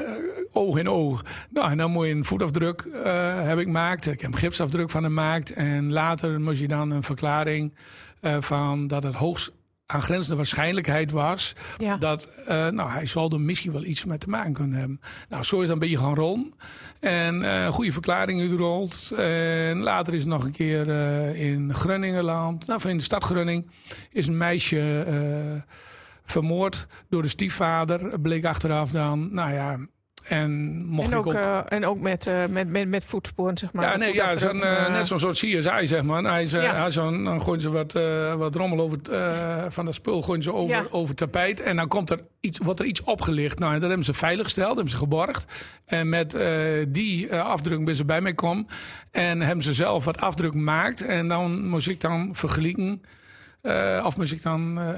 [0.52, 1.24] oog in oog.
[1.50, 4.08] Nou, en dan moet je een voetafdruk eh, heb ik gemaakt.
[4.08, 5.54] Ik heb een gipsafdruk van hem gemaakt.
[5.54, 7.74] En later moest je dan een verklaring
[8.22, 9.52] eh, van dat het hoogst
[9.94, 11.98] aangrenzende waarschijnlijkheid was Ja.
[11.98, 15.02] dat eh, nou, hij zal er misschien wel iets mee te maken kunnen hebben.
[15.30, 16.54] Nou, zo is dat een beetje gaan rollen.
[17.00, 19.12] En eh goede verklaring uitgerold.
[19.18, 23.70] En later is het nog een keer eh, in Groningenland, nou, in de stad Grunning,
[24.12, 25.06] is een meisje
[26.26, 28.20] vermoord door de stiefvader.
[28.20, 29.78] Bleek achteraf dan, nou ja,
[30.24, 31.34] en mocht En ik ook, ook...
[31.34, 33.84] eh, en ook met, eh, met, met, met voetsporen, zeg maar.
[33.92, 36.24] ja, nee, ja, eh, net zo'n soort CSI, zeg maar.
[36.24, 36.76] Hij is, Ja.
[36.76, 37.94] hij is dan gooien ze wat,
[38.38, 38.98] wat rommel over
[39.72, 40.86] van dat spul gooien ze over, Ja.
[40.92, 41.62] over tapijt.
[41.62, 43.60] En dan komt er iets, wordt er iets opgelicht.
[43.60, 45.46] Nou, en dat hebben ze veilig gesteld, hebben ze geborgd.
[45.86, 46.38] En met
[46.88, 48.68] die afdruk ben ze bij mij kwam.
[49.12, 51.06] En hebben ze zelf wat afdruk gemaakt.
[51.06, 53.02] En dan moest ik dan vergelijken
[53.64, 54.96] Eh, of moest ik dan eh,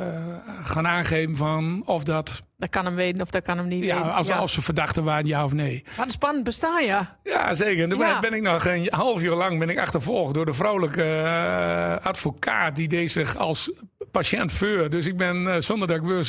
[0.63, 2.41] gaan aangeven van of dat...
[2.57, 4.13] Dat kan hem weten of dat kan hem niet Ja, weten.
[4.13, 5.83] als, als ze verdachten waren, ja of nee.
[5.97, 7.17] Wat een spannend bestaan, ja.
[7.23, 7.89] Ja, zeker.
[7.89, 8.19] Toen Ja.
[8.19, 12.75] ben ik nog een half uur lang ben ik achtervolgd door de vrouwelijke eh, advocaat.
[12.75, 13.71] Die deed zich als
[14.11, 14.89] patiënt voor.
[14.89, 16.25] Dus ik ben zonder dat ik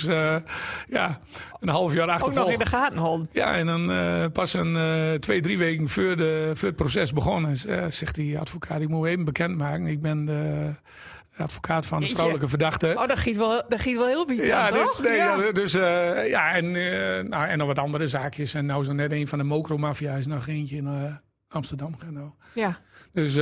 [0.89, 1.21] ja,
[1.61, 2.59] een half jaar Ook nog in achtervolgd.
[2.59, 3.29] de gaten houden.
[3.33, 4.77] Ja, en dan pas een
[5.21, 7.57] twee, drie weken voor, de, voor het proces begonnen,
[7.93, 9.87] zegt die advocaat, ik moet even bekendmaken.
[9.87, 10.75] Ik ben de
[11.37, 12.95] advocaat van de vrouwelijke verdachte.
[12.97, 15.03] Oh, dat giet wel, dat giet wel heel biet Ja, dus, toch?
[15.03, 15.43] nee, ja.
[15.43, 18.55] ja, dus eh, ja, en, eh, nou, en nog wat andere zaakjes.
[18.55, 21.15] En nou is er net een van de Mokro-mafia is nog eentje in eh,
[21.49, 22.13] Amsterdam gaan.
[22.13, 22.31] Nou.
[22.55, 22.79] ja.
[23.13, 23.39] Dus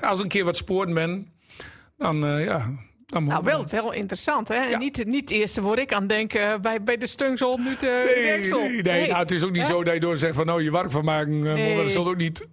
[0.00, 1.32] als ik een keer wat spoort ben,
[1.96, 2.70] dan ja.
[3.06, 4.64] Nou, wel, wel interessant, hè?
[4.64, 4.78] Ja.
[4.78, 8.40] Niet, niet het eerste waar ik aan denk bij, bij de Stungsel nu te Nee,
[8.40, 10.70] nee, nee, nou, het is ook niet zo dat je door zegt van nou je
[10.70, 11.38] werk van maken.
[11.38, 11.74] Nee.
[11.74, 12.46] maar dat zal ook niet.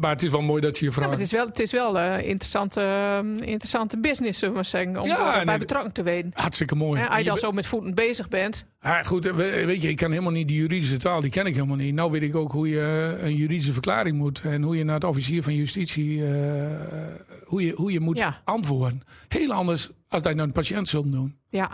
[0.00, 1.24] Maar het is wel mooi dat ze je Ja, maar vragen.
[1.24, 4.98] het is wel, het is wel eh, interessante, eh, interessante business, zullen we maar zeggen,
[5.00, 6.30] om Ja, nee, betrokken te weten.
[6.34, 7.02] Hartstikke mooi.
[7.02, 8.64] Als je dan zo met voeten bezig bent.
[8.80, 11.46] Ja, goed, eh, we- weet je, ik kan helemaal niet die juridische taal, die ken
[11.46, 11.94] ik helemaal niet.
[11.94, 15.04] Nou weet ik ook hoe je een juridische verklaring moet en hoe je naar het
[15.04, 16.22] officier van justitie,
[17.44, 18.40] hoe, je, hoe je moet Ja.
[18.44, 19.02] antwoorden.
[19.28, 21.36] Heel anders als dat je naar een patiënt zult doen.
[21.48, 21.70] Ja,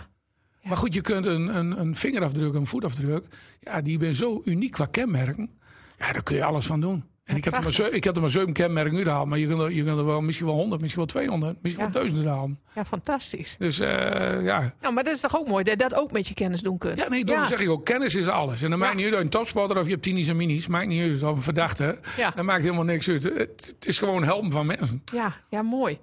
[0.63, 3.25] Maar goed, je kunt een, een, een vingerafdruk, een voetafdruk,
[3.61, 5.51] ja, die ben zo uniek qua kenmerken.
[5.99, 7.05] Ja, daar kun je alles van doen.
[7.27, 7.85] En ik heb, maar, prachtig.
[7.85, 10.05] zeven- ik heb er maar zeven kenmerken uitgehaald, maar je kunt, er, je kunt er
[10.05, 11.91] wel misschien wel honderd, misschien wel 200, misschien Ja.
[11.93, 12.59] wel duizenden halen.
[12.75, 13.55] ja, fantastisch.
[13.59, 16.29] Dus eh, ja, Nou, maar dat is toch ook mooi dat je dat ook met
[16.29, 16.99] je kennis doen kunt.
[17.01, 17.51] Ja, nee, daarom Ja.
[17.51, 18.63] zeg ik ook, kennis is alles.
[18.63, 20.67] En dan maakt niet uit een topsporter of je hebt tieners en minis.
[20.67, 21.99] Maakt niet uit of een verdachte.
[22.17, 22.31] Ja.
[22.31, 23.23] Dat maakt helemaal niks uit.
[23.23, 23.37] Het,
[23.77, 25.03] het is gewoon helpen van mensen.
[25.13, 25.99] Ja, ja mooi.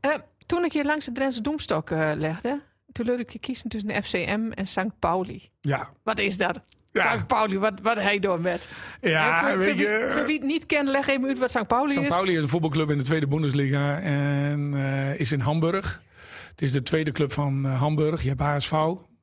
[0.00, 0.10] Eh,
[0.46, 2.60] toen ik je langs de Drentse Doemstok eh, legde,
[2.92, 4.98] toen ik je kiezen tussen de FCM en St.
[4.98, 5.50] Pauli.
[5.60, 6.60] Ja, Wat is dat?
[7.02, 7.16] Ja.
[7.18, 7.26] St.
[7.26, 8.68] Pauli, wat, wat hij door met?
[9.00, 10.10] ja Eh, voor, weet voor wie, je...
[10.12, 11.66] voor wie het niet kent, leg even uit wat St.
[11.66, 11.98] Pauli St.
[11.98, 12.08] is.
[12.08, 16.02] Pauli is een voetbalclub in de tweede Bundesliga en eh, is in Hamburg.
[16.50, 18.22] Het is de tweede club van eh, Hamburg.
[18.22, 18.70] Je hebt HSV,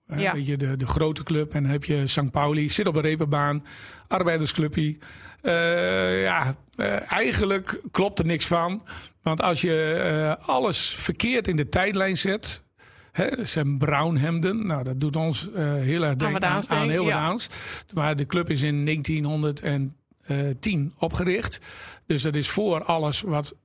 [0.07, 0.33] hè, Ja.
[0.33, 1.53] weet je, de, de grote club.
[1.53, 2.31] En dan heb je St.
[2.31, 3.65] Pauli, zit op een repenbaan,
[4.07, 4.97] arbeidersclubje.
[5.41, 8.81] Eh, ja, eh, eigenlijk klopt er niks van.
[9.21, 12.63] Want als je eh, alles verkeerd in de tijdlijn zet...
[13.11, 14.65] Hè, zijn bruinhemden.
[14.65, 17.13] Nou, dat doet ons eh, heel erg denken aan, heel wat.
[17.13, 17.49] Aans.
[17.93, 21.59] Maar de club is in 1910 opgericht.
[22.05, 23.55] Dus dat is voor alles wat,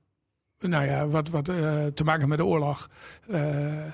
[0.59, 2.89] nou ja, wat, wat eh, te maken heeft met de oorlog.
[3.27, 3.91] Eh,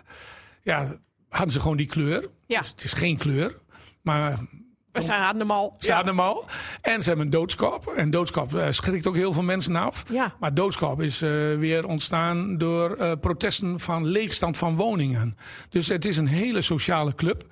[0.64, 0.96] ja,
[1.30, 2.30] hadden ze gewoon die kleur.
[2.46, 2.60] Ja.
[2.60, 3.58] Dus het is geen kleur.
[4.02, 4.40] Maar
[4.94, 5.74] We zijn hadden hem al.
[5.78, 6.46] ze hadden hem al.
[6.82, 7.88] En ze hebben een doodskop.
[7.88, 10.04] En doodskop eh, schrikt ook heel veel mensen af.
[10.12, 10.34] Ja.
[10.40, 15.38] Maar doodskop is eh, weer ontstaan door eh, protesten van leegstand van woningen.
[15.70, 17.44] Dus het is een hele sociale club.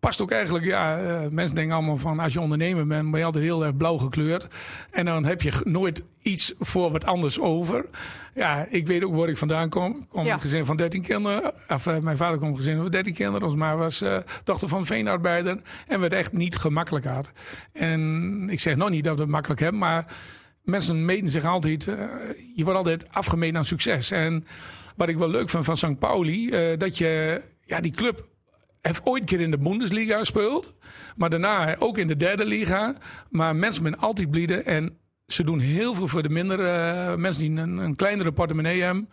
[0.00, 3.26] Past ook eigenlijk, ja, eh, mensen denken allemaal van als je ondernemer bent, ben je
[3.26, 4.46] altijd heel erg blauw gekleurd.
[4.90, 7.84] En dan heb je nooit iets voor wat anders over.
[8.34, 9.96] Ja, ik weet ook waar ik vandaan kom.
[9.96, 10.34] Ik kom Ja.
[10.34, 11.52] een gezin van 13 kinderen.
[11.68, 13.46] Of, eh, mijn vader uit een gezin van 13 kinderen.
[13.46, 15.60] Ons ma was eh, dochter van een veenarbeider.
[15.86, 17.32] En we het echt niet gemakkelijk had.
[17.72, 20.06] En ik zeg nog niet dat we het makkelijk hebben, maar
[20.62, 21.84] mensen meten zich altijd.
[22.54, 24.10] je wordt altijd afgemeten aan succes.
[24.10, 24.46] En
[24.96, 25.98] wat ik wel leuk vind van St.
[25.98, 28.26] Pauli, dat je ja, die club
[28.80, 30.74] heeft ooit een keer in de Bundesliga gespeeld.
[31.16, 32.94] Maar daarna ook in de derde liga.
[33.30, 34.64] Maar mensen zijn altijd blieden.
[34.64, 38.82] En ze doen heel veel voor de mindere eh, mensen die een, een kleinere portemonnee
[38.82, 39.08] hebben.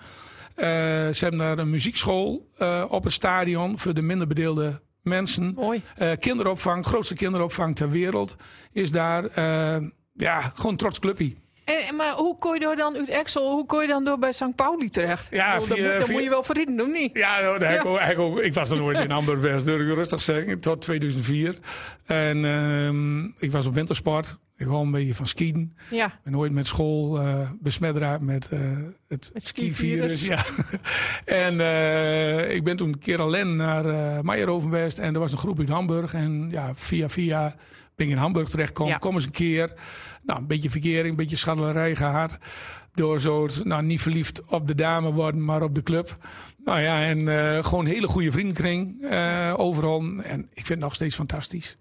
[0.56, 0.68] Eh,
[1.12, 5.54] ze hebben daar een muziekschool eh, op het stadion voor de minder bedeelde mensen.
[5.56, 5.82] Mooi.
[6.20, 8.36] Kinderopvang, grootste kinderopvang ter wereld
[8.72, 9.42] is daar.
[10.14, 11.36] Ja, gewoon trots clubje.
[11.66, 14.32] En, maar hoe kon je door dan uit Excel, hoe kon je dan door bij
[14.32, 14.56] St.
[14.56, 15.28] Pauli terecht?
[15.32, 17.10] Ja, Ik bedoel, via- dat, moet, dat via- moet je wel verdienen, doen niet?
[17.14, 17.90] Ja, nou, heb ik, Ja.
[17.90, 20.82] ook, ik, ook- ik was er nooit in Hamburg geweest, durf ik rustig zeggen, tot
[20.82, 21.56] 2004.
[22.06, 24.38] En ehm, ik was op wintersport.
[24.58, 25.76] Ik hou een beetje van skiën.
[25.90, 26.06] Ja.
[26.06, 28.60] Ik ben nooit met school eh besmet geraakt met eh,
[29.08, 30.20] het Het skivirus.
[30.20, 30.26] skivirus.
[30.28, 30.46] Ja.
[31.46, 34.98] en eh, ik ben toen een keer alleen naar eh Meijerovenwest.
[35.00, 36.14] En er was een groep in Hamburg.
[36.14, 37.56] En ja, via via
[37.96, 38.94] ben ik in Hamburg terechtgekomen.
[38.94, 38.98] Ja.
[39.00, 39.74] Kom eens een keer.
[40.26, 42.38] Nou, een beetje verkering, een beetje schattelarij gehad.
[42.94, 46.18] Door zo, nou niet verliefd op de dame worden, maar op de club.
[46.64, 50.00] Nou ja, en eh, gewoon een hele goede vriendenkring eh, overal.
[50.24, 51.78] En ik vind het nog steeds fantastisch.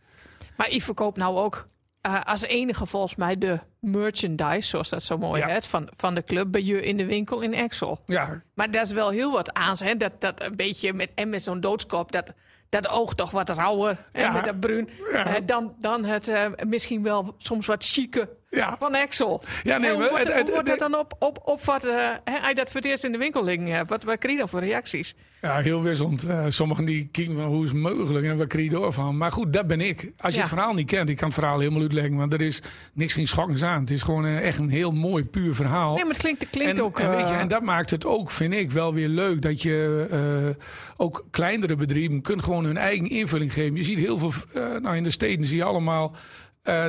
[0.57, 1.68] Maar ik verkoop nou ook
[2.00, 5.48] eh, als enige volgens mij de merchandise, zoals dat zo mooi Ja.
[5.48, 8.00] heet, van, van de club bij je in de winkel in Excel.
[8.07, 9.96] Ja, Maar dat is wel heel wat aan, hè?
[9.96, 12.33] Dat, dat een beetje met, en met zo'n doodskop, dat,
[12.82, 14.32] dat oog toch wat rauwer Ja.
[14.32, 14.88] met dat bruin.
[15.12, 15.26] Ja.
[15.26, 18.76] Eh, dan, dan het eh, misschien wel soms wat chique ja.
[18.78, 19.42] van Excel.
[19.62, 21.84] Ja, nee, En hoe maar wordt, het- hoe het- wordt dat dan op, op, opvat,
[21.84, 23.90] eh, hè, als je dat voor het eerst in de winkel liggen hebt?
[23.90, 25.14] Wat, wat krijg je dan voor reacties?
[25.44, 26.24] Ja, heel wisselend.
[26.24, 29.16] Eh, sommigen die kijken van hoe is het mogelijk en wat krijg je door van.
[29.16, 30.12] Maar goed, dat ben ik.
[30.16, 30.46] Als je Ja.
[30.46, 32.16] het verhaal niet kent, ik kan het verhaal helemaal uitleggen.
[32.16, 33.80] Want er is niks geen schokkends aan.
[33.80, 35.94] Het is gewoon eh, echt een heel mooi, puur verhaal.
[35.94, 36.98] Nee, maar het klinkt, het klinkt en, ook...
[36.98, 39.42] en, weet je, eh, en dat maakt het ook, vind ik, wel weer leuk.
[39.42, 40.57] Dat je
[40.96, 43.76] ook kleinere bedrijven kunnen gewoon hun eigen invulling geven.
[43.76, 44.33] Je ziet heel veel,
[44.80, 46.14] nou in de steden zie je allemaal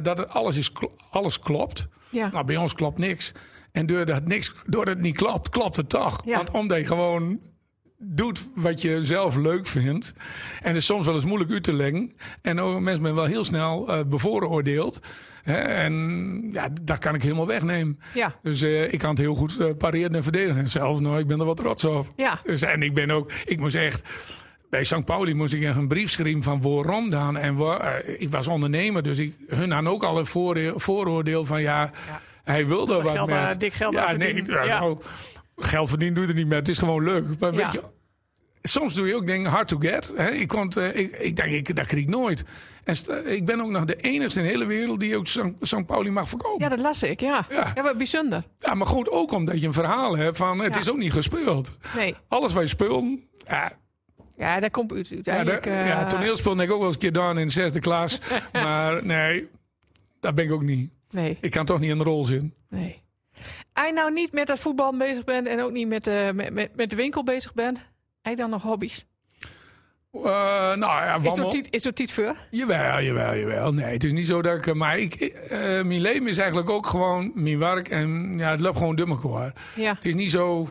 [0.04, 0.72] dat alles, is,
[1.10, 1.88] alles klopt.
[2.10, 2.30] ja.
[2.32, 3.32] Nou, bij ons klopt niks.
[3.72, 6.22] En doordat, het niks, doordat het niet klopt, klopt het toch.
[6.26, 6.36] Ja.
[6.36, 7.40] Want omdat je gewoon
[7.98, 10.14] doet wat je zelf leuk vindt.
[10.62, 12.14] En het is soms wel eens moeilijk uit te leggen.
[12.42, 15.00] En ook mensen zijn wel heel snel eh, bevooroordeeld.
[15.44, 15.94] Hè, en
[16.54, 18.00] ja, dat kan ik helemaal wegnemen.
[18.14, 20.62] ja, Dus eh, ik kan het heel goed eh, pareren en verdedigen.
[20.62, 22.08] En zelf, nou, ik ben er wat trots op.
[22.16, 24.02] ja, Dus, en ik ben ook, ik moest echt.
[24.70, 25.06] Bij St.
[25.06, 27.38] Pauli moest ik een brief schrijven van waarom dan.
[27.38, 30.26] En waar, ik was ondernemer, dus ik, hun hadden ook al een
[30.80, 31.92] vooroordeel, van ja,
[32.44, 33.60] hij wilde wat geld, met.
[33.60, 34.80] dik geld ja, nee, Ja.
[34.80, 34.98] nou,
[35.56, 36.58] geld verdienen doe je er niet met.
[36.58, 37.40] Het is gewoon leuk.
[37.40, 37.58] Maar Ja.
[37.58, 37.82] weet je,
[38.62, 40.12] soms doe je ook dingen hard to get.
[40.16, 40.30] Hè?
[40.32, 42.44] Ik, kon, eh, ik, ik denk, ik, dat krijg ik nooit.
[42.84, 45.42] En st- ik ben ook nog de enigste in de hele wereld die ook St.
[45.62, 45.86] St.
[45.86, 46.64] Pauli mag verkopen.
[46.64, 47.46] ja, dat las ik, ja.
[47.50, 47.72] Ja.
[47.76, 48.44] Ja, wat bijzonder.
[48.60, 50.80] Ja, maar goed, ook omdat je een verhaal hebt van het Ja.
[50.80, 51.78] is ook niet gespeeld.
[51.96, 53.06] Nee, Alles wat je speelt,
[53.48, 53.72] ja,
[54.38, 55.64] ja, daar komt ja, uiteindelijk...
[55.64, 58.20] de, eh, ja, toneelspel ik ook wel eens een keer gedaan in de zesde klas.
[58.54, 59.48] maar nee,
[60.20, 60.92] dat ben ik ook niet.
[61.10, 62.54] Nee, Ik kan toch niet in de rol zitten.
[62.70, 63.04] nee.
[63.84, 66.76] Je nou niet met dat voetbal bezig bent en ook niet met, eh, met, met,
[66.76, 67.80] met de winkel bezig bent,
[68.22, 69.06] je dan nog hobby's?
[70.12, 70.22] Eh,
[70.76, 72.36] nou ja, Is er tiet- is er tijd voor?
[72.50, 73.74] Jawel, jawel, jawel.
[73.74, 74.74] Nee, het is niet zo dat ik...
[74.74, 77.90] Maar ik, eh, mijn leven is eigenlijk ook gewoon mijn werk.
[77.90, 79.52] En ja, het loopt gewoon dummer hoor.
[79.76, 79.94] Ja.
[79.94, 80.68] Het is niet zo...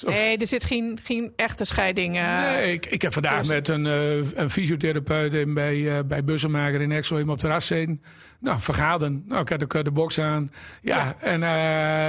[0.00, 2.16] Nee, er zit geen, geen echte scheiding.
[2.16, 6.24] eh, Nee, ik, ik heb vandaag met een, eh, een fysiotherapeut in bij, eh bij
[6.24, 8.02] Bussenmaker in Exel even op het terras zitten.
[8.40, 9.24] Nou, vergaderen.
[9.26, 10.52] Nou, ik had ook de box aan.
[10.82, 11.16] Ja, Ja.
[11.20, 11.40] en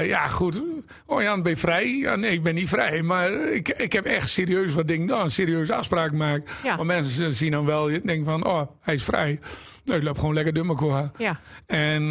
[0.07, 0.61] ja, goed.
[1.05, 1.97] Oh Jan, ben je vrij?
[1.97, 3.01] Ja, nee, ik ben niet vrij.
[3.01, 6.51] Maar ik, ik heb echt serieus wat dingen, nou, een serieuze afspraak gemaakt.
[6.63, 6.75] Ja.
[6.75, 9.39] Want mensen zien dan wel, denken van, oh, hij is vrij.
[9.85, 11.11] Nee, ik loop gewoon lekker dummer qua.
[11.17, 12.03] Ja, En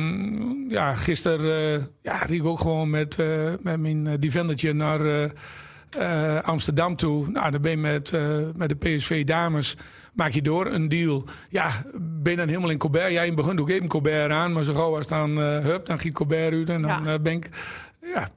[0.69, 3.27] ja, gisteren eh, ja, riep ik ook gewoon met, eh,
[3.61, 5.31] met mijn eh, defendertje naar
[6.43, 7.29] Amsterdam toe.
[7.29, 8.13] Nou, dan ben je met,
[8.57, 9.77] met de PSV dames,
[10.15, 11.25] maak je door een deal.
[11.49, 13.11] Ja, ben dan helemaal in Colbert.
[13.13, 15.59] Ja, in het begin doe ik even Colbert aan, maar zo gauw als dan uh,
[15.59, 17.19] hup, dan giet Colbert uit en dan Ja.
[17.19, 17.49] ben ik...
[18.15, 18.29] Ja,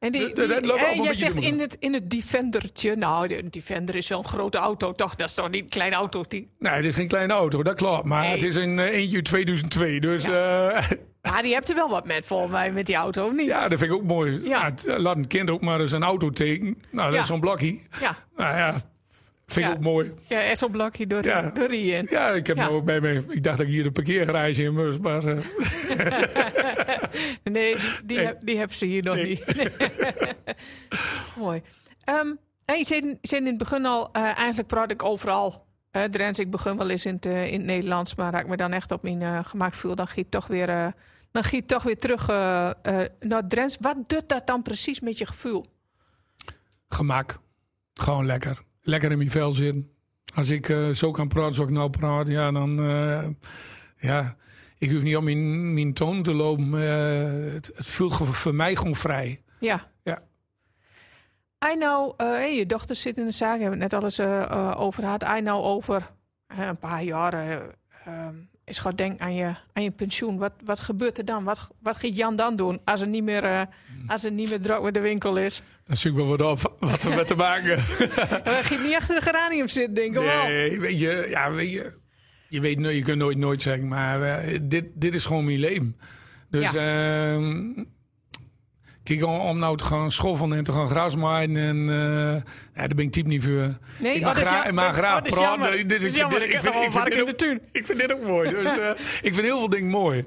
[0.00, 2.96] En die, eh, een jij zegt in het, in het Defendertje.
[2.96, 5.14] Nou, de Defender is zo'n grote auto, toch?
[5.14, 6.24] Dat is toch niet een kleine auto?
[6.28, 6.48] Die...
[6.58, 8.04] nee, het is geen kleine auto, dat klopt.
[8.04, 8.30] Maar Nee.
[8.30, 10.82] het is een eh, eentje uit 2002, dus ja.
[11.32, 13.46] Maar die hebt er wel wat met, volgens mij, met die auto, of niet?
[13.46, 14.40] ja, dat vind ik ook mooi.
[14.48, 14.72] Ja.
[14.86, 16.82] Eh, laat een kind ook maar eens een auto tekenen.
[16.90, 17.20] Nou, dat Ja.
[17.20, 17.86] is zo'n blokkie.
[18.00, 18.80] Ja, Nou ja,
[19.52, 19.78] vind ik Ja.
[19.78, 20.12] ook mooi.
[20.26, 21.50] ja echt zo'n blokje door, Ja.
[21.50, 22.06] door die in.
[22.10, 22.62] Ja, ik heb Ja.
[22.62, 23.24] nou ook bij me.
[23.28, 25.38] Ik dacht dat ik hier een parkeergarage in moest, maar eh,
[27.44, 28.26] Nee, die, die, Nee.
[28.26, 29.26] Heb, die ze hier nog Nee.
[29.26, 29.70] niet.
[31.38, 31.62] Mooi.
[32.04, 32.32] Ehm
[32.64, 35.66] en je zei, je zei in het begin al, eh, eigenlijk praat ik overal.
[35.92, 38.56] Uh, ik begin wel eens in het, eh, in het Nederlands, maar als ik me
[38.56, 40.94] dan echt op mijn gemak voel, dan giet toch weer,
[41.32, 42.26] dan giet toch weer terug
[43.20, 43.76] naar Drents.
[43.80, 45.66] Wat doet dat dan precies met je gevoel?
[46.88, 47.38] gemak.
[47.94, 48.62] Gewoon lekker.
[48.82, 49.90] Lekker in mijn vel zitten.
[50.34, 52.80] Als ik eh, zo kan praten zoals ik nou praat, ja, dan...
[52.80, 53.26] eh,
[53.96, 54.36] ja,
[54.78, 56.74] ik hoef niet op mijn, mijn toon te lopen.
[56.74, 59.40] eh, het, het voelt gewoon voor mij gewoon vrij.
[59.60, 59.88] Ja.
[60.02, 60.22] Ja.
[61.72, 62.20] I know,
[62.56, 65.22] je dochter zit in de zaak, hebben we het net al eens over gehad.
[65.22, 66.10] I know over
[66.58, 67.56] een paar jaar eh,
[68.04, 70.38] ehm, is gewoon denk aan je, aan je pensioen.
[70.38, 71.44] Wat, wat gebeurt er dan?
[71.44, 73.62] Wat, wat gaat Jan dan doen als er niet meer, eh,
[74.06, 75.62] als er niet meer druk met de winkel is?
[75.90, 77.78] Dan zoek ik wel wat op wat er met te maken.
[78.44, 80.46] Hij gaat niet achter de geranium zitten, denk ik wel.
[80.46, 81.92] Nee, weet je, ja, weet je,
[82.48, 85.96] je weet, je kunt nooit nooit zeggen, maar eh, dit, dit is gewoon mijn leven.
[86.50, 87.72] Dus ehm,
[89.02, 92.42] kijk, om, om nou te gaan schoffelen en te gaan grasmaaien en eh,
[92.74, 93.78] ja, daar ben ik type niet voor.
[94.00, 95.88] Nee, ik oh, mag dat is graag, ik mag oh, graag dat is praten.
[95.88, 96.24] Dat is vind- dit-
[97.46, 97.60] ook-.
[97.72, 98.50] Ik vind dit ook mooi.
[98.50, 98.90] Dus eh,
[99.22, 100.24] ik vind heel veel dingen mooi.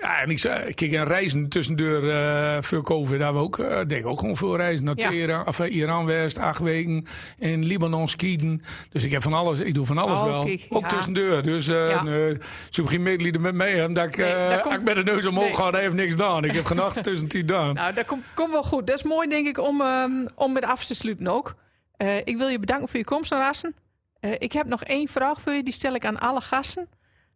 [0.00, 3.66] Ja, en ik zei, kijk, en reizen tussendoor uh, voor COVID, daar we ook, uh,
[3.68, 4.84] denk ik ook gewoon veel reizen.
[4.84, 5.08] Naar Ja.
[5.08, 7.06] Teheran, of eh, Iran West, acht weken.
[7.38, 8.62] In Libanon skiën.
[8.90, 10.44] Dus ik heb van alles, ik doe van alles Oh, wel.
[10.44, 10.86] kijk, ook ja.
[10.88, 11.42] tussendoor.
[11.42, 12.02] Dus uh, Ja.
[12.02, 12.36] nee,
[12.70, 13.92] ze hebben medelijden met mij hebben.
[13.94, 15.54] Dat ik, Nee, komt- ik met de neus omhoog Nee.
[15.54, 16.44] ga, dan heeft niks gedaan.
[16.44, 17.74] Ik heb genacht tussen die gedaan.
[17.74, 18.86] Nou, dat komt komt wel goed.
[18.86, 21.54] Dat is mooi, denk ik, om, ehm, om met af te sluiten ook.
[21.96, 23.74] Eh, ik wil je bedanken voor je komst naar Assen.
[24.20, 26.88] Eh, ik heb nog één vraag voor je, die stel ik aan alle gasten.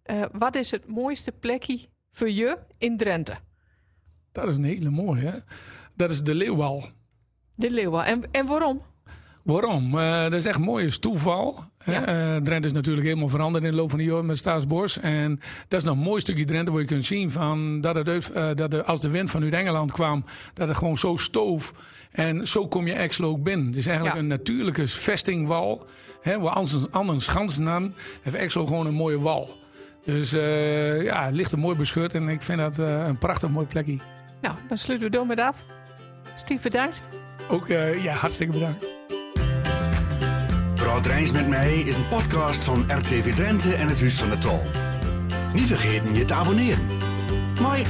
[0.02, 1.78] Eh, wat is het mooiste plekje
[2.12, 3.34] voor je in Drenthe?
[4.32, 5.38] Dat is een hele mooie, hè.
[5.96, 6.84] Dat is de Leeuwal.
[7.54, 8.04] De Leeuwen.
[8.04, 8.82] En, en waarom?
[9.42, 9.98] Waarom?
[9.98, 11.64] Eh, dat is echt mooi, is toeval.
[11.84, 12.06] Ja.
[12.06, 15.00] Eh, Drenthe is natuurlijk helemaal veranderd in de loop van de jaren met Staatsbos.
[15.00, 18.30] En dat is nog een mooi stukje Drenthe waar je kunt zien van dat, het,
[18.30, 21.74] eh, dat de, als de wind vanuit Engeland kwam, dat het gewoon zo stoof.
[22.10, 23.66] En zo kom je Exlo ook binnen.
[23.66, 24.22] Het is eigenlijk Ja.
[24.22, 25.86] een natuurlijke vestingwal.
[26.20, 29.60] Hè, waar anders, anders schansen aan, heeft Exlo gewoon een mooie wal.
[30.04, 33.50] Dus eh, ja, het ligt er mooi beschut en ik vind dat eh, een prachtig
[33.50, 33.98] mooi plekje.
[34.40, 35.64] Nou, dan sluiten we door met af.
[36.34, 37.02] Steve, bedankt.
[37.48, 38.86] Ook eh, ja, hartstikke bedankt.
[40.74, 44.38] Praat Rijns met mij is een podcast van RTV Drenthe en het Huis van de
[44.38, 44.60] Tol.
[45.54, 46.86] Niet vergeten je te abonneren.
[47.60, 47.82] Mooi.